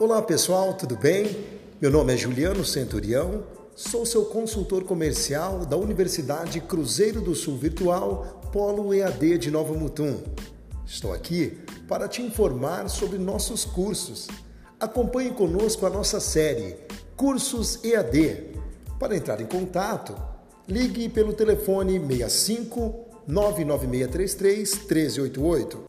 [0.00, 1.44] Olá pessoal, tudo bem?
[1.80, 3.42] Meu nome é Juliano Centurião,
[3.74, 10.22] sou seu consultor comercial da Universidade Cruzeiro do Sul Virtual Polo EAD de Nova Mutum.
[10.86, 11.58] Estou aqui
[11.88, 14.28] para te informar sobre nossos cursos.
[14.78, 16.76] Acompanhe conosco a nossa série
[17.16, 18.54] Cursos EAD.
[19.00, 20.14] Para entrar em contato,
[20.68, 22.94] ligue pelo telefone 65
[23.26, 25.87] 99633 1388.